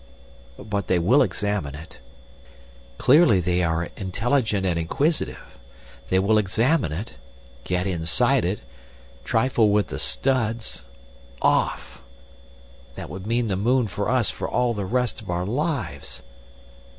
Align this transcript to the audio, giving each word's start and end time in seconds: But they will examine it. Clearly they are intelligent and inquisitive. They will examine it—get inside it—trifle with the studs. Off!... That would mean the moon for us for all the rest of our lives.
But 0.57 0.87
they 0.87 0.97
will 0.97 1.21
examine 1.21 1.75
it. 1.75 1.99
Clearly 2.97 3.39
they 3.39 3.61
are 3.61 3.89
intelligent 3.95 4.65
and 4.65 4.79
inquisitive. 4.79 5.59
They 6.09 6.17
will 6.17 6.39
examine 6.39 6.91
it—get 6.91 7.85
inside 7.85 8.43
it—trifle 8.43 9.69
with 9.69 9.89
the 9.89 9.99
studs. 9.99 10.85
Off!... 11.39 12.01
That 12.95 13.11
would 13.11 13.27
mean 13.27 13.47
the 13.47 13.55
moon 13.55 13.85
for 13.87 14.09
us 14.09 14.31
for 14.31 14.49
all 14.49 14.73
the 14.73 14.85
rest 14.87 15.21
of 15.21 15.29
our 15.29 15.45
lives. 15.45 16.23